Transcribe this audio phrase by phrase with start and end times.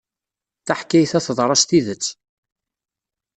[0.65, 2.05] Taḥkayt-a teḍra s tidet.